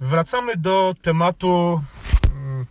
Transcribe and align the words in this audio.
Wracamy 0.00 0.56
do 0.56 0.94
tematu 1.02 1.80
mm, 2.34 2.66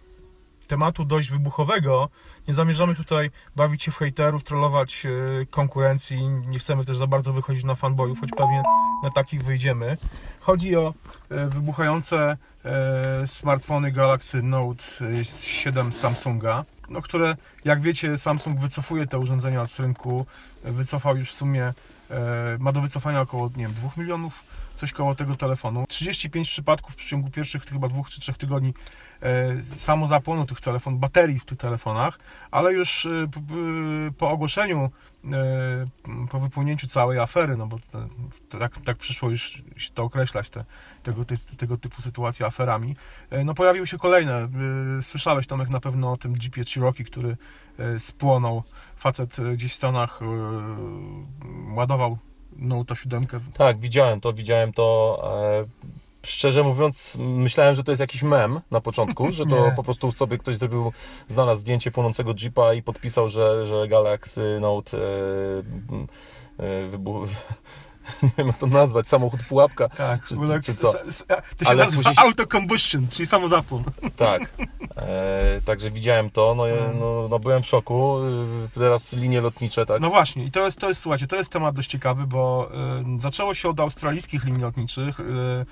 tematu 0.68 1.06
dość 1.06 1.30
wybuchowego. 1.30 2.10
Nie 2.48 2.54
zamierzamy 2.54 2.96
tutaj 2.96 3.30
bawić 3.56 3.84
się 3.84 3.92
w 3.92 3.98
hejterów, 3.98 4.44
trollować 4.44 5.06
e, 5.06 5.10
konkurencji. 5.46 6.28
Nie 6.28 6.60
chcemy 6.60 6.86
też 6.86 6.98
za 6.98 7.08
bardzo 7.08 7.34
wychodzić 7.34 7.64
na 7.64 7.76
fanboyów, 7.76 8.20
choć 8.20 8.30
pewnie 8.38 8.64
na 9.04 9.10
takich 9.10 9.44
wyjdziemy. 9.44 9.98
Chodzi 10.40 10.76
o 10.76 10.94
e, 11.30 11.48
wybuchające 11.48 12.38
e, 12.66 13.28
smartfony 13.28 13.92
Galaxy 13.92 14.42
Note 14.42 14.84
7 15.24 15.94
Samsunga, 15.94 16.66
no, 16.90 17.02
które 17.02 17.36
jak 17.66 17.82
wiecie 17.82 18.18
Samsung 18.18 18.60
wycofuje 18.60 19.08
te 19.08 19.20
urządzenia 19.20 19.66
z 19.66 19.80
rynku. 19.80 20.26
Wycofał 20.64 21.18
już 21.18 21.32
w 21.32 21.36
sumie, 21.36 21.74
ma 22.60 22.72
do 22.72 22.82
wycofania 22.82 23.22
około 23.22 23.50
nie 23.56 23.64
wiem, 23.64 23.74
2 23.74 23.90
milionów 23.98 24.49
coś 24.80 24.94
koło 24.94 25.16
tego 25.16 25.36
telefonu. 25.36 25.86
35 25.90 26.50
przypadków 26.50 26.94
w 26.94 26.96
przeciągu 26.96 27.30
pierwszych 27.30 27.64
chyba 27.64 27.88
dwóch 27.88 28.10
czy 28.10 28.22
trzech 28.22 28.38
tygodni 28.38 28.74
e, 29.22 29.64
samo 29.76 30.08
zapłonu 30.08 30.46
tych 30.46 30.62
telefonów, 30.62 31.00
baterii 31.00 31.40
w 31.40 31.46
tych 31.46 31.58
telefonach, 31.58 32.20
ale 32.52 32.74
już 32.74 33.06
e, 33.06 33.28
po 34.18 34.30
ogłoszeniu, 34.30 34.90
e, 35.34 35.88
po 36.32 36.40
wypłynięciu 36.40 36.88
całej 36.88 37.20
afery, 37.20 37.58
no 37.58 37.68
bo 37.68 37.80
tak, 38.60 38.80
tak 38.86 38.98
przyszło 38.98 39.30
już 39.30 39.64
to 39.94 40.04
określać, 40.04 40.50
te, 40.50 40.66
tego, 41.04 41.26
te, 41.26 41.38
tego 41.38 41.78
typu 41.78 42.02
sytuacje 42.02 42.46
aferami, 42.46 42.96
no 43.46 43.54
pojawiły 43.54 43.88
się 43.88 43.98
kolejne. 43.98 44.48
Słyszałeś 45.02 45.48
Tomek 45.48 45.70
na 45.70 45.80
pewno 45.80 46.12
o 46.12 46.18
tym 46.18 46.36
Jeepie 46.44 46.64
Cherokee, 46.74 47.04
który 47.04 47.38
spłonął. 48.00 48.64
Facet 48.96 49.38
gdzieś 49.54 49.74
w 49.74 49.76
Stanach 49.76 50.20
ładował 51.76 52.18
Note 52.62 52.96
7. 52.96 53.28
Tak, 53.54 53.80
widziałem 53.80 54.22
to, 54.22 54.34
widziałem 54.34 54.74
to. 54.74 55.20
E, 55.42 55.66
szczerze 56.24 56.64
mówiąc, 56.64 57.18
myślałem, 57.20 57.76
że 57.76 57.84
to 57.84 57.92
jest 57.92 58.00
jakiś 58.00 58.24
mem 58.24 58.62
na 58.72 58.82
początku, 58.82 59.32
że 59.32 59.46
to 59.46 59.72
po 59.76 59.84
prostu 59.84 60.12
sobie 60.12 60.38
ktoś 60.38 60.58
zrobił, 60.58 60.92
znalazł 61.28 61.62
zdjęcie 61.62 61.92
płonącego 61.92 62.34
Jeepa 62.42 62.74
i 62.74 62.84
podpisał, 62.84 63.30
że, 63.30 63.66
że 63.66 63.88
Galaxy 63.88 64.58
Note 64.62 64.98
e, 64.98 65.02
e, 66.58 66.88
wybuchł 66.88 67.28
nie 68.24 68.30
wiem 68.38 68.48
jak 68.48 68.58
to 68.58 68.68
nazwać, 68.68 69.08
samochód 69.08 69.44
pułapka. 69.44 69.90
Tak, 69.90 70.24
czy, 70.24 70.36
czy, 70.36 70.62
czy 70.64 70.76
co. 70.76 70.94
To 71.58 71.66
się 71.66 71.70
Ale 71.70 71.86
nazywa 71.86 72.12
auto 72.18 72.48
combustion, 72.48 73.08
czyli 73.08 73.28
samozapłon. 73.28 73.84
Tak, 74.16 74.54
e, 74.98 75.62
także 75.66 75.92
widziałem 75.92 76.30
to, 76.30 76.56
no, 76.56 76.70
mm. 76.70 77.00
no, 77.00 77.28
no, 77.30 77.40
byłem 77.40 77.64
w 77.64 77.66
szoku. 77.66 78.18
E, 78.66 78.80
teraz 78.80 79.14
linie 79.14 79.42
lotnicze, 79.42 79.86
tak? 79.86 80.02
No 80.02 80.10
właśnie 80.10 80.44
i 80.44 80.52
to 80.52 80.66
jest, 80.66 80.80
to 80.80 80.88
jest 80.88 81.02
słuchajcie, 81.02 81.28
to 81.28 81.36
jest 81.36 81.52
temat 81.52 81.76
dość 81.76 81.90
ciekawy, 81.90 82.28
bo 82.28 82.70
y, 83.18 83.22
zaczęło 83.22 83.54
się 83.54 83.70
od 83.70 83.80
australijskich 83.80 84.44
linii 84.44 84.62
lotniczych, 84.62 85.20
y, 85.20 85.66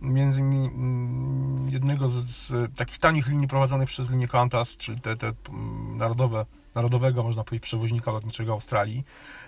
między 0.00 0.40
innymi 0.40 0.66
mm, 0.66 1.68
jednego 1.68 2.08
z, 2.08 2.14
z, 2.14 2.76
takich 2.76 2.98
tanich 2.98 3.26
linii 3.26 3.48
prowadzonych 3.48 3.88
przez 3.88 4.10
linię 4.10 4.28
Qantas, 4.28 4.76
czyli 4.76 5.00
te, 5.00 5.16
te 5.16 5.32
narodowe, 5.96 6.46
narodowego, 6.74 7.22
można 7.22 7.44
powiedzieć, 7.44 7.62
przewoźnika 7.62 8.12
lotniczego 8.12 8.52
Australii. 8.52 9.04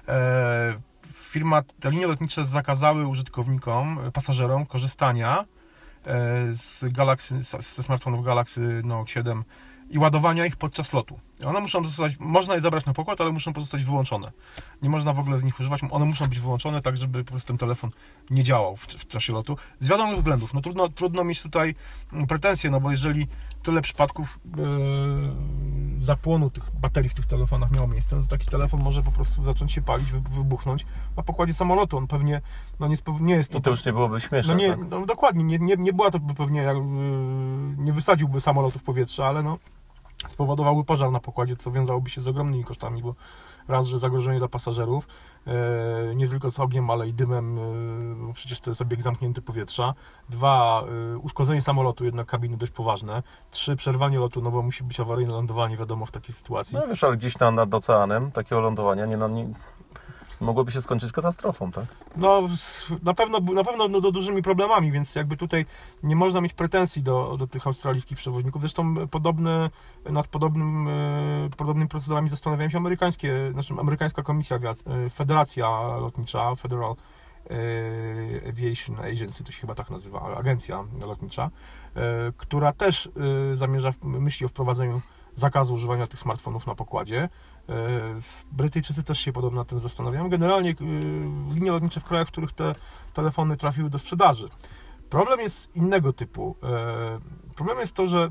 E, 0.08 0.80
firma, 1.12 1.62
te 1.80 1.90
linie 1.90 2.06
lotnicze 2.06 2.44
zakazały 2.44 3.06
użytkownikom, 3.06 3.98
pasażerom 4.12 4.66
korzystania 4.66 5.44
e, 6.06 6.54
z 6.54 6.84
Galaxy, 6.92 7.42
ze 7.42 7.82
smartfonów 7.82 8.24
Galaxy 8.24 8.82
Note 8.84 9.10
7 9.10 9.44
i 9.90 9.98
ładowania 9.98 10.46
ich 10.46 10.56
podczas 10.56 10.92
lotu. 10.92 11.18
One 11.44 11.60
muszą 11.60 11.84
zostać, 11.84 12.12
można 12.18 12.54
je 12.54 12.60
zabrać 12.60 12.86
na 12.86 12.92
pokład, 12.92 13.20
ale 13.20 13.32
muszą 13.32 13.52
pozostać 13.52 13.84
wyłączone. 13.84 14.32
Nie 14.82 14.90
można 14.90 15.12
w 15.12 15.18
ogóle 15.18 15.38
z 15.38 15.44
nich 15.44 15.60
używać, 15.60 15.80
one 15.90 16.04
muszą 16.04 16.26
być 16.26 16.40
wyłączone 16.40 16.82
tak, 16.82 16.96
żeby 16.96 17.24
po 17.24 17.30
prostu 17.30 17.48
ten 17.48 17.58
telefon 17.58 17.90
nie 18.30 18.42
działał 18.42 18.76
w, 18.76 18.86
w 18.86 19.08
czasie 19.08 19.32
lotu. 19.32 19.56
Z 19.80 19.88
wiadomych 19.88 20.16
względów, 20.16 20.54
no 20.54 20.60
trudno, 20.60 20.88
trudno 20.88 21.24
mieć 21.24 21.42
tutaj 21.42 21.74
pretensje, 22.28 22.70
no 22.70 22.80
bo 22.80 22.90
jeżeli 22.90 23.26
tyle 23.62 23.82
przypadków 23.82 24.38
yy, 24.56 24.62
zapłonu 26.00 26.50
tych 26.50 26.70
baterii 26.80 27.10
w 27.10 27.14
tych 27.14 27.26
telefonach 27.26 27.70
miało 27.70 27.86
miejsce, 27.86 28.16
no 28.16 28.22
to 28.22 28.28
taki 28.28 28.46
telefon 28.46 28.82
może 28.82 29.02
po 29.02 29.12
prostu 29.12 29.44
zacząć 29.44 29.72
się 29.72 29.82
palić, 29.82 30.12
wybuchnąć 30.12 30.86
na 31.16 31.22
pokładzie 31.22 31.54
samolotu. 31.54 31.96
On 31.96 32.06
pewnie 32.06 32.40
no 32.80 32.88
nie, 32.88 32.96
nie 33.20 33.34
jest 33.34 33.52
to... 33.52 33.58
I 33.58 33.62
to 33.62 33.70
już 33.70 33.84
nie 33.84 33.92
byłoby 33.92 34.20
śmieszne. 34.20 34.54
No, 34.54 34.60
nie, 34.60 34.68
tak? 34.68 34.78
no 34.90 35.06
dokładnie, 35.06 35.44
nie, 35.44 35.58
nie, 35.58 35.76
nie 35.78 35.92
była 35.92 36.10
to 36.10 36.20
pewnie, 36.20 36.60
jak, 36.60 36.76
yy, 36.76 36.82
nie 37.78 37.92
wysadziłby 37.92 38.40
samolotu 38.40 38.78
w 38.78 38.82
powietrze, 38.82 39.26
ale 39.26 39.42
no 39.42 39.58
spowodowałby 40.30 40.84
pożar 40.84 41.10
na 41.10 41.20
pokładzie, 41.20 41.56
co 41.56 41.70
wiązałoby 41.70 42.10
się 42.10 42.20
z 42.20 42.28
ogromnymi 42.28 42.64
kosztami, 42.64 43.02
bo 43.02 43.14
raz, 43.68 43.86
że 43.86 43.98
zagrożenie 43.98 44.38
dla 44.38 44.48
pasażerów, 44.48 45.08
e, 45.46 46.14
nie 46.14 46.28
tylko 46.28 46.50
z 46.50 46.60
ogniem, 46.60 46.90
ale 46.90 47.08
i 47.08 47.14
dymem, 47.14 47.58
e, 47.58 48.26
bo 48.26 48.32
przecież 48.32 48.60
to 48.60 48.70
jest 48.70 48.82
obieg 48.82 49.02
zamknięty 49.02 49.42
powietrza. 49.42 49.94
Dwa, 50.28 50.84
e, 51.14 51.18
uszkodzenie 51.18 51.62
samolotu, 51.62 52.04
jednak 52.04 52.26
kabiny 52.26 52.56
dość 52.56 52.72
poważne. 52.72 53.22
Trzy, 53.50 53.76
przerwanie 53.76 54.18
lotu, 54.18 54.42
no 54.42 54.50
bo 54.50 54.62
musi 54.62 54.84
być 54.84 55.00
awaryjne 55.00 55.32
lądowanie, 55.32 55.76
wiadomo, 55.76 56.06
w 56.06 56.10
takiej 56.10 56.34
sytuacji. 56.34 56.78
No 56.78 56.86
wiesz, 56.86 57.04
ale 57.04 57.16
gdzieś 57.16 57.34
tam 57.34 57.54
nad 57.54 57.74
oceanem 57.74 58.32
takiego 58.32 58.60
lądowania 58.60 59.06
nie, 59.06 59.16
no, 59.16 59.28
nie, 59.28 59.48
mogłoby 60.40 60.70
się 60.70 60.82
skończyć 60.82 61.12
katastrofą, 61.12 61.72
tak? 61.72 61.84
No, 62.16 62.48
na 63.02 63.14
pewno, 63.14 63.40
na 63.40 63.64
pewno 63.64 63.88
no, 63.88 64.00
do 64.00 64.12
dużymi 64.12 64.42
problemami, 64.42 64.92
więc 64.92 65.14
jakby 65.14 65.36
tutaj 65.36 65.66
nie 66.02 66.16
można 66.16 66.40
mieć 66.40 66.52
pretensji 66.52 67.02
do, 67.02 67.36
do 67.38 67.46
tych 67.46 67.66
australijskich 67.66 68.18
przewoźników. 68.18 68.62
Zresztą 68.62 69.08
podobne, 69.08 69.70
nad 70.04 70.28
podobnym, 70.28 70.88
e, 70.88 71.48
podobnymi 71.56 71.88
procedurami 71.88 72.28
zastanawiają 72.28 72.70
się 72.70 72.78
amerykańskie, 72.78 73.52
znaczy 73.52 73.74
amerykańska 73.78 74.22
komisja, 74.22 74.56
e, 74.56 75.10
federacja 75.10 75.68
lotnicza, 76.00 76.54
Federal 76.54 76.94
e, 77.50 78.48
Aviation 78.48 78.98
Agency, 78.98 79.44
to 79.44 79.52
się 79.52 79.60
chyba 79.60 79.74
tak 79.74 79.90
nazywa, 79.90 80.36
agencja 80.36 80.84
lotnicza, 81.06 81.50
która 82.36 82.72
też 82.72 83.08
zamierza, 83.54 83.92
myśli 84.02 84.46
o 84.46 84.48
wprowadzeniu 84.48 85.00
zakazu 85.36 85.74
używania 85.74 86.06
tych 86.06 86.20
smartfonów 86.20 86.66
na 86.66 86.74
pokładzie. 86.74 87.28
E, 87.68 87.72
Brytyjczycy 88.52 89.02
też 89.02 89.18
się 89.18 89.32
podobno 89.32 89.60
nad 89.60 89.68
tym 89.68 89.78
zastanawiają. 89.78 90.28
Generalnie 90.28 90.70
e, 90.70 90.74
linie 91.54 91.70
lotnicze 91.70 92.00
w 92.00 92.04
krajach, 92.04 92.28
w 92.28 92.30
których 92.30 92.52
te 92.52 92.74
telefony 93.12 93.56
trafiły 93.56 93.90
do 93.90 93.98
sprzedaży. 93.98 94.48
Problem 95.10 95.40
jest 95.40 95.76
innego 95.76 96.12
typu. 96.12 96.56
E, 96.62 97.54
problem 97.54 97.78
jest 97.78 97.94
to, 97.94 98.06
że 98.06 98.30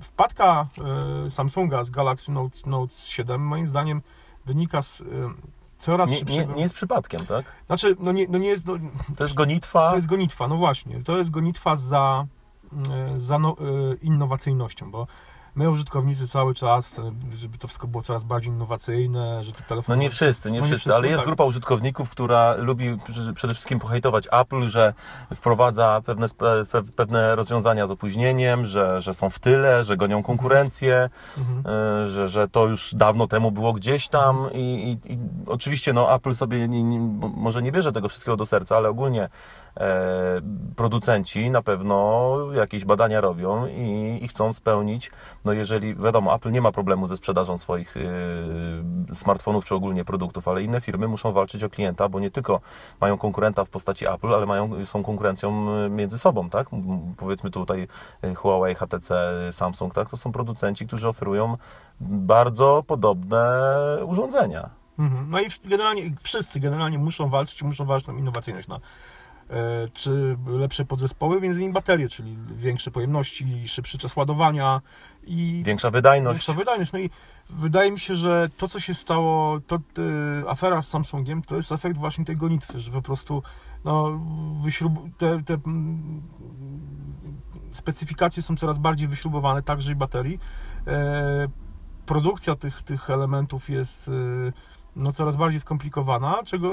wpadka 0.00 0.66
Samsunga 1.30 1.84
z 1.84 1.90
Galaxy 1.90 2.32
Note, 2.32 2.58
Note 2.66 2.94
7 2.94 3.40
moim 3.40 3.68
zdaniem 3.68 4.02
wynika 4.46 4.82
z 4.82 5.02
coraz 5.78 6.10
nie, 6.10 6.16
szybszego... 6.16 6.50
Nie, 6.50 6.56
nie 6.56 6.62
jest 6.62 6.74
przypadkiem, 6.74 7.26
tak? 7.26 7.44
Znaczy, 7.66 7.96
no 7.98 8.12
nie, 8.12 8.26
no 8.28 8.38
nie 8.38 8.48
jest... 8.48 8.66
No, 8.66 8.74
to 9.16 9.24
jest 9.24 9.34
gonitwa... 9.34 9.90
To 9.90 9.96
jest 9.96 10.08
gonitwa, 10.08 10.48
no 10.48 10.56
właśnie. 10.56 11.02
To 11.04 11.18
jest 11.18 11.30
gonitwa 11.30 11.76
za, 11.76 12.26
za 13.16 13.38
no, 13.38 13.56
innowacyjnością, 14.02 14.90
bo 14.90 15.06
my 15.58 15.70
użytkownicy 15.70 16.28
cały 16.28 16.54
czas, 16.54 17.00
żeby 17.34 17.58
to 17.58 17.68
wszystko 17.68 17.86
było 17.86 18.02
coraz 18.02 18.24
bardziej 18.24 18.52
innowacyjne, 18.52 19.44
że 19.44 19.52
te 19.52 19.62
telefony... 19.62 19.96
No 19.96 20.02
nie 20.02 20.10
wszyscy, 20.10 20.50
nie, 20.50 20.60
no 20.60 20.66
nie 20.66 20.70
wszyscy, 20.72 20.94
ale 20.94 21.08
jest 21.08 21.18
tak. 21.18 21.26
grupa 21.26 21.44
użytkowników, 21.44 22.10
która 22.10 22.54
lubi 22.54 22.98
przede 23.34 23.54
wszystkim 23.54 23.78
pohejtować 23.78 24.28
Apple, 24.32 24.68
że 24.68 24.94
wprowadza 25.34 26.02
pewne, 26.06 26.26
pewne 26.96 27.36
rozwiązania 27.36 27.86
z 27.86 27.90
opóźnieniem, 27.90 28.66
że, 28.66 29.00
że 29.00 29.14
są 29.14 29.30
w 29.30 29.38
tyle, 29.38 29.84
że 29.84 29.96
gonią 29.96 30.22
konkurencję, 30.22 31.10
mhm. 31.38 31.76
E, 31.76 32.08
że, 32.08 32.28
że 32.28 32.48
to 32.48 32.66
już 32.66 32.94
dawno 32.94 33.26
temu 33.26 33.50
było 33.50 33.72
gdzieś 33.72 34.08
tam 34.08 34.48
i, 34.52 34.98
i, 35.06 35.12
i 35.12 35.18
oczywiście 35.46 35.92
no, 35.92 36.14
Apple 36.14 36.34
sobie 36.34 36.68
nie, 36.68 36.82
nie, 36.82 37.00
może 37.20 37.62
nie 37.62 37.72
bierze 37.72 37.92
tego 37.92 38.08
wszystkiego 38.08 38.36
do 38.36 38.46
serca, 38.46 38.76
ale 38.76 38.88
ogólnie 38.88 39.28
E, 39.67 39.67
producenci 40.76 41.50
na 41.50 41.62
pewno 41.62 42.36
jakieś 42.52 42.84
badania 42.84 43.20
robią 43.20 43.66
i, 43.66 44.18
i, 44.22 44.28
chcą 44.28 44.52
spełnić, 44.52 45.10
no 45.44 45.52
jeżeli 45.52 45.94
wiadomo, 45.94 46.34
Apple 46.34 46.50
nie 46.50 46.60
ma 46.60 46.72
problemu 46.72 47.06
ze 47.06 47.16
sprzedażą 47.16 47.58
swoich 47.58 47.96
y, 47.96 49.14
smartfonów 49.14 49.64
czy 49.64 49.74
ogólnie 49.74 50.04
produktów, 50.04 50.48
ale 50.48 50.62
inne 50.62 50.80
firmy 50.80 51.08
muszą 51.08 51.32
walczyć 51.32 51.64
o 51.64 51.70
klienta, 51.70 52.08
bo 52.08 52.20
nie 52.20 52.30
tylko 52.30 52.60
mają 53.00 53.18
konkurenta 53.18 53.64
w 53.64 53.70
postaci 53.70 54.06
Apple, 54.08 54.34
ale 54.34 54.46
mają, 54.46 54.86
są 54.86 55.02
konkurencją 55.02 55.50
między 55.90 56.18
sobą, 56.18 56.50
tak? 56.50 56.68
Powiedzmy 57.16 57.50
tutaj 57.50 57.88
Huawei, 58.36 58.74
HTC, 58.74 59.14
Samsung, 59.52 59.94
tak? 59.94 60.10
To 60.10 60.16
są 60.16 60.32
producenci, 60.32 60.86
którzy 60.86 61.08
oferują 61.08 61.56
bardzo 62.00 62.84
podobne 62.86 63.68
urządzenia. 64.06 64.70
Mhm. 64.98 65.30
No 65.30 65.40
i 65.40 65.46
generalnie 65.64 66.02
wszyscy 66.22 66.60
generalnie 66.60 66.98
muszą 66.98 67.28
walczyć, 67.28 67.62
muszą 67.62 67.84
walczyć 67.84 68.08
o 68.08 68.12
innowacyjność 68.12 68.68
E, 68.68 68.80
czy 69.94 70.36
lepsze 70.46 70.84
podzespoły, 70.84 71.40
między 71.40 71.58
innymi 71.58 71.74
baterie, 71.74 72.08
czyli 72.08 72.36
większe 72.56 72.90
pojemności, 72.90 73.68
szybszy 73.68 73.98
czas 73.98 74.16
ładowania 74.16 74.80
i 75.24 75.62
większa 75.66 75.90
wydajność. 75.90 76.38
Większa 76.38 76.52
wydajność. 76.52 76.92
No 76.92 76.98
i 76.98 77.10
wydaje 77.50 77.92
mi 77.92 78.00
się, 78.00 78.14
że 78.14 78.48
to, 78.56 78.68
co 78.68 78.80
się 78.80 78.94
stało, 78.94 79.60
to 79.60 79.76
e, 79.76 80.50
afera 80.50 80.82
z 80.82 80.88
Samsungiem, 80.88 81.42
to 81.42 81.56
jest 81.56 81.72
efekt 81.72 81.96
właśnie 81.96 82.24
tej 82.24 82.36
gonitwy, 82.36 82.80
że 82.80 82.90
po 82.90 83.02
prostu 83.02 83.42
no, 83.84 84.20
wyśrub... 84.62 84.92
te, 85.18 85.42
te 85.42 85.54
mm, 85.54 86.22
specyfikacje 87.72 88.42
są 88.42 88.56
coraz 88.56 88.78
bardziej 88.78 89.08
wyśrubowane, 89.08 89.62
także 89.62 89.92
i 89.92 89.94
baterii. 89.94 90.38
E, 90.86 91.48
produkcja 92.06 92.56
tych, 92.56 92.82
tych 92.82 93.10
elementów 93.10 93.70
jest 93.70 94.10
no, 94.96 95.12
coraz 95.12 95.36
bardziej 95.36 95.60
skomplikowana, 95.60 96.42
czego 96.44 96.72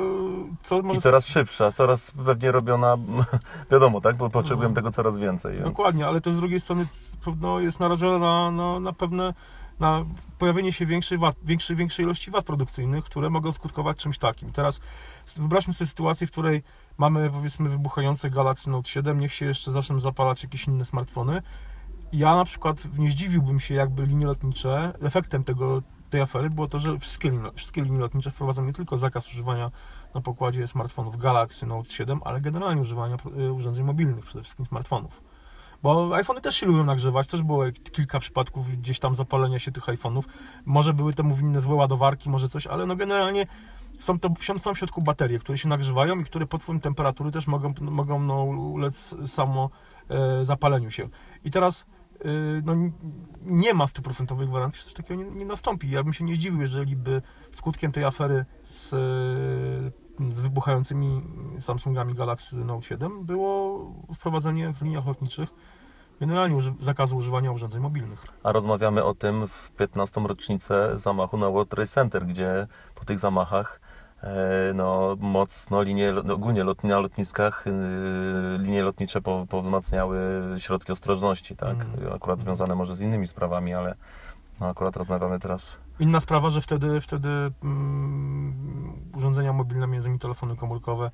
co 0.62 0.82
może 0.82 0.98
I 0.98 1.02
coraz 1.02 1.28
szybsza, 1.28 1.72
coraz 1.72 2.12
pewnie 2.12 2.52
robiona, 2.52 2.98
wiadomo, 3.72 4.02
tak? 4.02 4.18
Bo 4.18 4.30
potrzebujemy 4.30 4.74
No. 4.74 4.76
tego 4.76 4.92
coraz 4.92 5.18
więcej. 5.18 5.54
Więc... 5.54 5.66
Dokładnie, 5.66 6.08
ale 6.08 6.22
też 6.22 6.34
z 6.34 6.38
drugiej 6.38 6.60
strony 6.60 6.88
no, 7.42 7.60
jest 7.60 7.80
narażona 7.80 8.20
na, 8.20 8.52
na, 8.52 8.80
na 8.80 8.94
pewne 8.94 9.34
na 9.80 10.06
pojawienie 10.38 10.74
się 10.74 10.86
większej, 10.86 11.18
wad, 11.18 11.36
większej, 11.44 11.76
większej 11.76 12.06
ilości 12.06 12.32
wad 12.32 12.46
produkcyjnych, 12.46 13.04
które 13.04 13.30
mogą 13.30 13.52
skutkować 13.52 13.98
czymś 13.98 14.18
takim. 14.18 14.52
Teraz 14.52 14.80
wyobraźmy 15.38 15.74
sobie 15.74 15.88
sytuację, 15.88 16.28
w 16.28 16.32
której 16.32 16.64
mamy 16.98 17.30
powiedzmy 17.30 17.70
wybuchające 17.70 18.30
Galaxy 18.30 18.70
Note 18.70 18.90
7, 18.90 19.20
niech 19.20 19.34
się 19.34 19.46
jeszcze 19.46 19.72
zaczną 19.72 20.00
zapalać 20.00 20.44
jakieś 20.44 20.68
inne 20.68 20.86
smartfony. 20.86 21.42
Ja 22.14 22.36
na 22.36 22.46
przykład 22.46 22.98
nie 22.98 23.12
zdziwiłbym 23.12 23.60
się, 23.60 23.74
jakby 23.74 24.06
linie 24.06 24.26
lotnicze, 24.26 24.94
efektem 25.02 25.44
tego, 25.44 25.82
tej 26.16 26.22
afery 26.22 26.50
było 26.50 26.68
to, 26.68 26.80
że 26.80 27.00
wszystkie 27.00 27.32
wszystkie 27.56 27.82
linie 27.82 28.00
lotnicze 28.00 28.32
wprowadzą 28.32 28.66
nie 28.66 28.74
tylko 28.74 28.98
zakaz 28.98 29.28
używania 29.28 29.72
na 30.14 30.22
pokładzie 30.22 30.68
smartfonów 30.68 31.18
Galaxy 31.18 31.66
Note 31.66 31.90
7, 31.90 32.20
ale 32.26 32.42
generalnie 32.42 32.82
używania 32.82 33.18
y, 33.40 33.54
urządzeń 33.54 33.86
mobilnych, 33.86 34.26
przede 34.26 34.44
wszystkim 34.44 34.66
smartfonów. 34.66 35.22
Bo 35.84 36.16
iPhony 36.16 36.42
też 36.42 36.56
się 36.56 36.66
lubią 36.66 36.84
nagrzewać, 36.84 37.28
też 37.28 37.42
było 37.42 37.64
kilka 37.92 38.20
przypadków 38.20 38.72
gdzieś 38.72 39.00
tam 39.00 39.16
zapalenia 39.16 39.60
się 39.60 39.72
tych 39.72 39.86
iPhone'ów. 39.86 40.24
Może 40.66 40.94
były 40.94 41.14
temu 41.14 41.36
winne 41.36 41.62
złe 41.62 41.76
ładowarki, 41.76 42.30
może 42.30 42.50
coś, 42.50 42.68
ale 42.68 42.86
no 42.86 42.96
generalnie 42.96 43.48
są 44.00 44.20
to 44.20 44.30
w 44.74 44.78
środku 44.78 45.02
baterie, 45.02 45.40
które 45.40 45.58
się 45.58 45.70
nagrzewają 45.70 46.20
i 46.20 46.26
które 46.26 46.46
pod 46.46 46.62
wpływem 46.62 46.82
temperatury 46.82 47.32
też 47.32 47.48
mogą, 47.48 47.74
mogą 47.82 48.20
no, 48.20 48.44
ulec 48.44 49.16
samo 49.26 49.70
e, 50.10 50.46
zapaleniu 50.46 50.92
się. 50.92 51.10
I 51.46 51.52
teraz 51.52 51.82
e, 51.82 51.86
no, 52.64 52.74
nie 53.42 53.74
ma 53.74 53.88
stuprocentowej 53.88 54.48
gwarancji, 54.48 54.80
że 54.80 54.86
coś 54.86 54.94
takiego 54.94 55.24
nie, 55.24 55.32
nie, 55.32 55.46
nastąpi. 55.46 55.90
Ja 55.90 56.04
bym 56.04 56.14
się 56.14 56.24
nie 56.24 56.36
zdziwił, 56.36 56.62
jeżeli 56.62 56.96
by 56.96 57.22
skutkiem 57.52 57.92
tej 57.92 58.04
afery 58.04 58.46
z, 58.64 58.90
z 60.20 60.40
wybuchającymi 60.40 61.22
Samsungami 61.60 62.14
Galaxy 62.14 62.56
Note 62.56 62.88
7 62.88 63.26
było 63.26 63.80
wprowadzenie 64.16 64.74
w 64.74 64.82
liniach 64.82 65.06
lotniczych 65.06 65.50
generalnie 66.20 66.56
uży 66.56 66.74
zakazu 66.82 67.18
używania 67.18 67.52
urządzeń 67.52 67.82
mobilnych. 67.82 68.26
A 68.44 68.52
rozmawiamy 68.52 69.04
o 69.04 69.14
tym 69.14 69.48
w 69.48 69.72
15. 69.72 70.22
rocznicę 70.22 70.92
zamachu 70.96 71.38
na 71.38 71.50
World 71.50 71.70
Trade 71.70 71.88
Center, 71.88 72.26
gdzie 72.26 72.68
po 72.96 73.06
tych 73.06 73.20
zamachach 73.20 73.82
no, 74.74 75.18
mocno 75.20 75.82
linie, 75.82 76.14
no, 76.24 76.34
ogólnie 76.34 76.64
lot, 76.64 76.84
na 76.84 77.00
lotniskach 77.00 77.68
y, 77.68 77.72
linie 78.60 78.84
lotnicze 78.84 79.22
po, 79.22 79.46
powzmacniały 79.50 80.20
środki 80.58 80.92
ostrożności, 80.92 81.56
tak? 81.56 81.76
Mm. 81.76 82.14
Akurat 82.14 82.40
związane 82.40 82.76
może 82.76 82.96
z 82.96 83.02
innymi 83.02 83.28
sprawami, 83.28 83.74
ale 83.74 83.96
no, 84.60 84.68
akurat 84.68 84.98
rozmawiamy 84.98 85.40
teraz. 85.40 85.78
Inna 86.00 86.20
sprawa, 86.20 86.50
że 86.50 86.62
wtedy, 86.62 87.02
wtedy 87.02 87.30
mm, 87.64 88.54
urządzenia 89.16 89.54
mobilne, 89.54 89.88
między 89.88 90.08
innymi 90.08 90.20
telefony 90.20 90.56
komórkowe, 90.56 91.12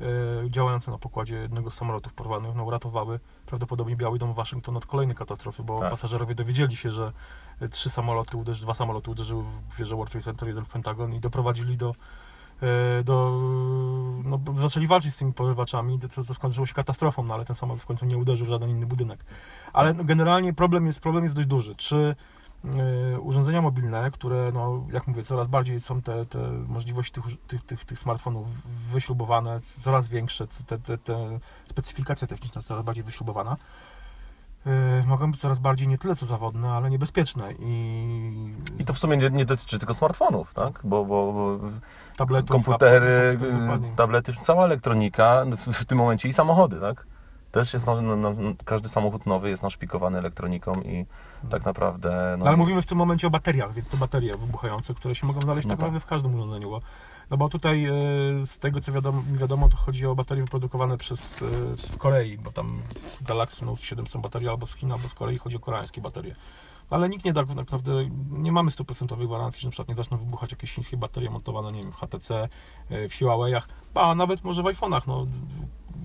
y, 0.00 0.50
działające 0.50 0.90
na 0.90 0.98
pokładzie 0.98 1.36
jednego 1.36 1.70
z 1.70 1.74
samolotów 1.74 2.14
porwanych, 2.14 2.54
no, 2.54 2.64
uratowały 2.64 3.20
prawdopodobnie 3.46 3.96
Biały 3.96 4.18
Dom 4.18 4.34
Waszyngton 4.34 4.76
od 4.76 4.86
kolejnej 4.86 5.16
katastrofy, 5.16 5.62
bo 5.62 5.80
Tak. 5.80 5.90
pasażerowie 5.90 6.34
dowiedzieli 6.34 6.76
się, 6.76 6.92
że 6.92 7.12
trzy 7.70 7.90
samoloty, 7.90 8.36
uderzy, 8.36 8.62
dwa 8.62 8.74
samoloty 8.74 9.10
uderzyły 9.10 9.42
w 9.42 9.76
wieżę 9.76 9.96
World 9.96 10.12
Trade 10.12 10.24
Center, 10.24 10.48
jeden 10.48 10.64
w 10.64 10.68
Pentagon 10.68 11.14
i 11.14 11.20
doprowadzili 11.20 11.76
do, 11.76 11.90
y, 11.90 12.29
do 13.04 13.40
no, 14.24 14.40
zaczęli 14.58 14.86
walczyć 14.86 15.14
z 15.14 15.16
tymi 15.16 15.32
porywaczami, 15.32 15.98
co, 16.10 16.24
co 16.24 16.34
skończyło 16.34 16.66
się 16.66 16.74
katastrofą, 16.74 17.24
no 17.24 17.34
ale 17.34 17.44
ten 17.44 17.56
samolot 17.56 17.82
w 17.82 17.86
końcu 17.86 18.06
nie 18.06 18.18
uderzył 18.18 18.46
w 18.46 18.50
żaden 18.50 18.70
inny 18.70 18.86
budynek. 18.86 19.24
Ale 19.72 19.94
no, 19.94 20.04
generalnie 20.04 20.52
problem 20.52 20.86
jest, 20.86 21.00
problem 21.00 21.24
jest 21.24 21.36
dość 21.36 21.48
duży. 21.48 21.74
Czy 21.74 22.16
y, 23.14 23.20
urządzenia 23.20 23.62
mobilne, 23.62 24.10
które, 24.10 24.50
no, 24.54 24.86
jak 24.92 25.06
mówię, 25.06 25.22
coraz 25.22 25.48
bardziej 25.48 25.80
są 25.80 26.02
te, 26.02 26.26
te 26.26 26.38
możliwości 26.50 27.12
tych, 27.12 27.24
tych, 27.46 27.62
tych, 27.62 27.84
tych 27.84 27.98
smartfonów 27.98 28.46
wyśrubowane, 28.92 29.60
coraz 29.80 30.08
większe, 30.08 30.46
te, 30.46 30.78
te, 30.78 30.98
te 30.98 31.38
specyfikacja 31.66 32.28
techniczna 32.28 32.62
coraz 32.62 32.84
bardziej 32.84 33.04
wyśrubowana, 33.04 33.52
y, 33.52 33.89
mogą 35.10 35.30
być 35.30 35.40
coraz 35.40 35.58
bardziej 35.58 35.88
nie 35.88 35.98
tyle 35.98 36.16
co 36.16 36.26
zawodne, 36.26 36.68
ale 36.70 36.90
niebezpieczne 36.90 37.52
i, 37.58 38.54
I 38.78 38.84
to 38.84 38.94
w 38.94 38.98
sumie 38.98 39.16
nie, 39.16 39.30
nie 39.30 39.44
dotyczy 39.44 39.78
tylko 39.78 39.94
smartfonów, 39.94 40.54
tak? 40.54 40.80
Bo, 40.84 41.04
bo, 41.04 41.32
bo 41.32 41.58
tabletów, 42.16 42.50
komputery, 42.50 43.38
dokładnie. 43.60 43.92
tablety, 43.96 44.32
cała 44.42 44.64
elektronika 44.64 45.44
w, 45.56 45.72
w 45.72 45.84
tym 45.84 45.98
momencie 45.98 46.28
i 46.28 46.32
samochody, 46.32 46.80
tak? 46.80 47.06
Też 47.52 47.72
jest, 47.72 47.86
no, 47.86 48.02
no, 48.02 48.16
no, 48.16 48.32
każdy 48.64 48.88
samochód 48.88 49.26
nowy 49.26 49.50
jest 49.50 49.62
naszpikowany 49.62 50.18
elektroniką 50.18 50.82
i 50.82 51.06
tak 51.50 51.64
naprawdę... 51.64 52.36
No, 52.38 52.46
ale 52.46 52.56
mówimy 52.56 52.82
w 52.82 52.86
tym 52.86 52.98
momencie 52.98 53.26
o 53.26 53.30
bateriach, 53.30 53.72
więc 53.74 53.88
to 53.88 53.96
baterie 53.96 54.34
wybuchające, 54.36 54.94
które 54.94 55.14
się 55.14 55.26
mogą 55.26 55.40
znaleźć 55.40 55.66
No 55.66 55.68
tak 55.68 55.78
tak. 55.78 55.80
naprawdę 55.80 56.00
w 56.00 56.06
każdym 56.06 56.34
urządzeniu. 56.34 56.70
Bo, 56.70 56.80
no 57.30 57.36
bo 57.36 57.48
tutaj 57.48 57.84
e, 57.84 57.92
z 58.46 58.58
tego 58.58 58.80
co 58.80 58.92
wiadomo, 58.92 59.22
mi 59.22 59.38
wiadomo, 59.38 59.68
to 59.68 59.76
chodzi 59.76 60.06
o 60.06 60.14
baterie 60.14 60.42
wyprodukowane 60.42 60.98
przez, 60.98 61.42
e, 61.42 61.46
w 61.76 61.98
Korei, 61.98 62.38
bo 62.38 62.52
tam 62.52 62.82
w 62.94 63.22
Galaxy 63.22 63.64
Note 63.64 63.82
7 63.82 64.06
są 64.06 64.20
baterie 64.20 64.50
albo 64.50 64.66
z 64.66 64.74
Chin, 64.74 64.92
albo 64.92 65.08
z 65.08 65.14
Korei, 65.14 65.38
chodzi 65.38 65.56
o 65.56 65.60
koreańskie 65.60 66.00
baterie. 66.00 66.34
Ale 66.90 67.08
nikt 67.08 67.24
nie 67.24 67.32
tak 67.32 67.48
naprawdę, 67.48 67.92
nie 68.30 68.52
mamy 68.52 68.70
100% 68.70 69.26
gwarancji, 69.26 69.60
że 69.60 69.66
na 69.66 69.70
przykład 69.70 69.88
nie 69.88 69.94
zaczną 69.94 70.16
wybuchać 70.16 70.50
jakieś 70.50 70.72
chińskie 70.72 70.96
baterie 70.96 71.30
montowane, 71.30 71.72
nie 71.72 71.82
wiem, 71.82 71.92
w 71.92 71.96
HTC, 71.96 72.48
e, 72.90 73.08
w 73.08 73.12
Huawei'ach, 73.12 73.62
a 73.94 74.14
nawet 74.14 74.44
może 74.44 74.62
w 74.62 74.66
iPhone'ach, 74.66 75.02
no 75.06 75.26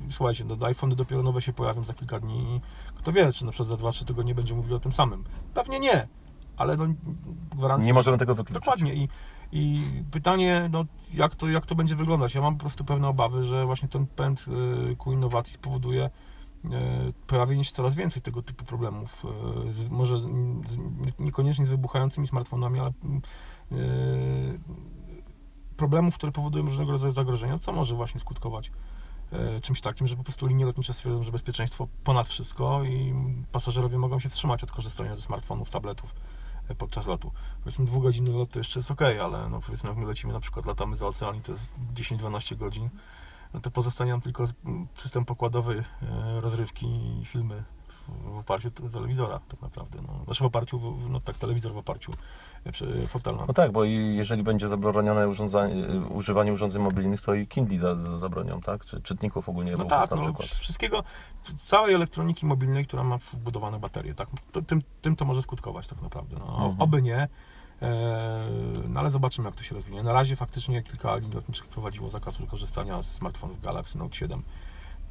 słuchajcie, 0.09 0.45
no, 0.45 0.65
iPhony 0.65 0.95
dopiero 0.95 1.23
nowe 1.23 1.41
się 1.41 1.53
pojawią 1.53 1.83
za 1.83 1.93
kilka 1.93 2.19
dni 2.19 2.55
i 2.55 2.61
kto 2.95 3.11
wie, 3.11 3.33
czy 3.33 3.45
na 3.45 3.51
przykład 3.51 3.69
za 3.69 3.75
2-3 3.75 4.05
tygodnie 4.05 4.35
będzie 4.35 4.53
mówił 4.53 4.75
o 4.75 4.79
tym 4.79 4.91
samym. 4.91 5.23
Pewnie 5.53 5.79
nie, 5.79 6.07
ale 6.57 6.77
no 6.77 6.85
gwarancji... 7.55 7.87
Nie 7.87 7.93
możemy 7.93 8.17
tego 8.17 8.35
wykluczyć. 8.35 8.65
Dokładnie 8.65 8.93
i, 8.93 9.09
i 9.51 9.81
pytanie, 10.11 10.69
no, 10.71 10.85
jak, 11.13 11.35
to, 11.35 11.49
jak 11.49 11.65
to 11.65 11.75
będzie 11.75 11.95
wyglądać? 11.95 12.35
Ja 12.35 12.41
mam 12.41 12.55
po 12.55 12.59
prostu 12.59 12.85
pewne 12.85 13.07
obawy, 13.07 13.43
że 13.43 13.65
właśnie 13.65 13.87
ten 13.87 14.07
pęd 14.07 14.45
y, 14.91 14.95
ku 14.95 15.13
innowacji 15.13 15.53
spowoduje 15.53 16.09
y, 16.65 16.69
pojawienie 17.27 17.63
się 17.63 17.71
coraz 17.71 17.95
więcej 17.95 18.21
tego 18.21 18.41
typu 18.41 18.65
problemów. 18.65 19.25
y, 19.69 19.73
Z, 19.73 19.89
może 19.89 20.19
z, 20.19 20.27
niekoniecznie 21.19 21.65
z 21.65 21.69
wybuchającymi 21.69 22.27
smartfonami, 22.27 22.79
ale 22.79 22.91
problemów, 25.77 26.15
które 26.15 26.31
powodują 26.31 26.65
różnego 26.65 26.91
rodzaju 26.91 27.13
zagrożenia, 27.13 27.57
co 27.57 27.71
może 27.71 27.95
właśnie 27.95 28.19
skutkować 28.19 28.71
czymś 29.61 29.81
takim, 29.81 30.07
że 30.07 30.15
po 30.15 30.23
prostu 30.23 30.47
linie 30.47 30.65
lotnicze 30.65 30.93
stwierdzą, 30.93 31.23
że 31.23 31.31
bezpieczeństwo 31.31 31.87
ponad 32.03 32.27
wszystko 32.27 32.83
i 32.83 33.13
pasażerowie 33.51 33.97
mogą 33.97 34.19
się 34.19 34.29
wstrzymać 34.29 34.63
od 34.63 34.71
korzystania 34.71 35.15
ze 35.15 35.21
smartfonów, 35.21 35.69
tabletów 35.69 36.15
y, 36.71 36.75
podczas 36.75 37.07
lotu. 37.07 37.31
Powiedzmy 37.63 37.85
dwugodzinny 37.85 38.31
lot 38.31 38.49
to 38.49 38.59
jeszcze 38.59 38.79
jest 38.79 38.91
ok, 38.91 39.01
ale 39.01 39.49
no 39.49 39.61
powiedzmy 39.61 39.89
jak 39.89 39.97
my 39.97 40.05
lecimy 40.05 40.33
na 40.33 40.39
przykład 40.39 40.65
latamy 40.65 40.97
za 40.97 41.07
ocean 41.07 41.35
i 41.35 41.41
to 41.41 41.51
jest 41.51 41.75
10-12 41.93 42.55
godzin, 42.55 42.89
no 43.53 43.59
to 43.59 43.71
pozostanie 43.71 44.11
nam 44.11 44.21
tylko 44.21 44.45
system 44.97 45.25
pokładowy, 45.25 45.83
y, 46.37 46.41
rozrywki 46.41 46.87
i 47.21 47.25
filmy 47.25 47.63
w- 48.07 48.37
oparciu 48.37 48.67
o 48.85 48.89
telewizora 48.89 49.39
tak 49.47 49.61
naprawdę. 49.61 49.99
No. 50.07 50.23
Znaczy 50.25 50.43
w 50.43 50.47
oparciu, 50.47 50.97
no 51.09 51.19
tak, 51.19 51.37
telewizor 51.37 51.73
w 51.73 51.77
oparciu 51.77 52.11
y, 52.67 52.71
przy 52.71 53.07
fotelu. 53.07 53.43
No 53.47 53.53
tak, 53.53 53.71
bo 53.71 53.83
i 53.83 54.15
jeżeli 54.15 54.43
będzie 54.43 54.67
zabronione 54.67 55.27
urządzanie, 55.27 55.75
używanie 56.09 56.53
urządzeń 56.53 56.81
mobilnych, 56.81 57.21
to 57.21 57.33
i 57.33 57.47
Kindle 57.47 57.77
za, 57.77 57.95
za 57.95 58.17
zabronią, 58.17 58.61
tak? 58.61 58.85
Czy 58.85 59.01
czytników 59.01 59.49
ogólnie 59.49 59.71
No 59.77 59.85
tak, 59.85 60.09
na 60.11 60.15
no, 60.17 60.23
przykład. 60.23 60.47
wszystkiego, 60.47 61.03
całej 61.57 61.93
elektroniki 61.95 62.45
mobilnej, 62.45 62.85
która 62.85 63.03
ma 63.03 63.17
wbudowane 63.17 63.79
baterie, 63.79 64.13
tak, 64.15 64.29
to, 64.51 64.61
tym, 64.61 64.81
tym 65.01 65.15
to 65.15 65.25
może 65.25 65.41
skutkować 65.41 65.87
tak 65.87 66.01
naprawdę. 66.01 66.35
No, 66.39 66.45
Mhm. 66.55 66.81
Oby 66.81 67.01
nie, 67.01 67.27
e, 67.81 68.49
no 68.89 68.99
ale 68.99 69.11
zobaczymy 69.11 69.47
jak 69.47 69.55
to 69.55 69.63
się 69.63 69.75
rozwinie. 69.75 70.03
Na 70.03 70.13
razie 70.13 70.35
faktycznie 70.35 70.83
kilka 70.83 71.15
linii 71.15 71.35
lotniczych 71.35 71.65
wprowadziło 71.65 72.09
zakaz 72.09 72.37
korzystania 72.51 73.01
ze 73.01 73.13
smartfonów 73.13 73.61
Galaxy 73.61 73.97
Note 73.97 74.15
7 74.15 74.43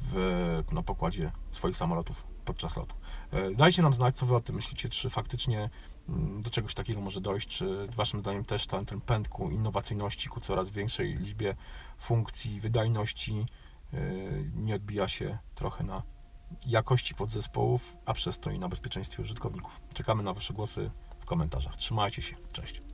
w, 0.01 0.63
na 0.71 0.83
pokładzie 0.83 1.31
swoich 1.51 1.77
samolotów 1.77 2.23
podczas 2.45 2.77
lotu. 2.77 2.95
E, 3.31 3.51
Dajcie 3.51 3.81
nam 3.81 3.93
znać, 3.93 4.17
co 4.17 4.25
Wy 4.25 4.35
o 4.35 4.41
tym 4.41 4.55
myślicie, 4.55 4.89
czy 4.89 5.09
faktycznie 5.09 5.69
mm, 6.09 6.41
do 6.41 6.49
czegoś 6.49 6.73
takiego 6.73 7.01
może 7.01 7.21
dojść, 7.21 7.47
czy 7.47 7.87
Waszym 7.87 8.19
zdaniem 8.19 8.45
też 8.45 8.67
ten, 8.67 8.85
ten 8.85 9.01
pęd 9.01 9.29
ku 9.29 9.51
innowacyjności, 9.51 10.29
ku 10.29 10.39
coraz 10.39 10.69
większej 10.69 11.17
liczbie 11.17 11.55
funkcji, 11.97 12.61
wydajności 12.61 13.45
e, 13.93 13.97
nie 14.55 14.75
odbija 14.75 15.07
się 15.07 15.37
trochę 15.55 15.83
na 15.83 16.03
jakości 16.65 17.15
podzespołów, 17.15 17.97
a 18.05 18.13
przez 18.13 18.39
to 18.39 18.51
i 18.51 18.59
na 18.59 18.69
bezpieczeństwie 18.69 19.21
użytkowników. 19.23 19.81
Czekamy 19.93 20.23
na 20.23 20.33
Wasze 20.33 20.53
głosy 20.53 20.91
w 21.19 21.25
komentarzach. 21.25 21.75
Trzymajcie 21.75 22.21
się. 22.21 22.35
Cześć. 22.53 22.85